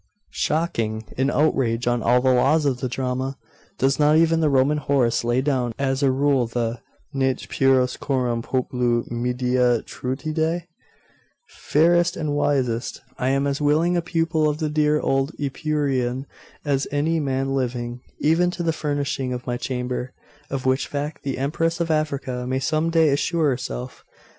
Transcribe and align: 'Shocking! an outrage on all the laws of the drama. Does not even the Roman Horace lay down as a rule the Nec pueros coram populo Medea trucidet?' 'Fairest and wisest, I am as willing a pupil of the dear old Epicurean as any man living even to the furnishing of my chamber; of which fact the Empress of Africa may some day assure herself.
'Shocking! 0.31 1.05
an 1.15 1.29
outrage 1.29 1.85
on 1.85 2.01
all 2.01 2.21
the 2.21 2.33
laws 2.33 2.65
of 2.65 2.79
the 2.79 2.89
drama. 2.89 3.37
Does 3.77 3.99
not 3.99 4.15
even 4.17 4.39
the 4.39 4.49
Roman 4.49 4.79
Horace 4.79 5.23
lay 5.23 5.41
down 5.41 5.75
as 5.77 6.01
a 6.01 6.09
rule 6.09 6.47
the 6.47 6.79
Nec 7.13 7.47
pueros 7.49 7.97
coram 7.99 8.41
populo 8.41 9.03
Medea 9.11 9.83
trucidet?' 9.83 10.63
'Fairest 11.47 12.17
and 12.17 12.33
wisest, 12.33 12.99
I 13.19 13.29
am 13.29 13.45
as 13.45 13.61
willing 13.61 13.95
a 13.95 14.01
pupil 14.01 14.49
of 14.49 14.57
the 14.57 14.69
dear 14.71 14.99
old 14.99 15.33
Epicurean 15.39 16.25
as 16.65 16.87
any 16.91 17.19
man 17.19 17.53
living 17.53 18.01
even 18.19 18.49
to 18.49 18.63
the 18.63 18.73
furnishing 18.73 19.31
of 19.33 19.45
my 19.45 19.55
chamber; 19.55 20.13
of 20.49 20.65
which 20.65 20.87
fact 20.87 21.21
the 21.21 21.37
Empress 21.37 21.79
of 21.79 21.91
Africa 21.91 22.47
may 22.47 22.57
some 22.57 22.89
day 22.89 23.09
assure 23.09 23.51
herself. 23.51 24.03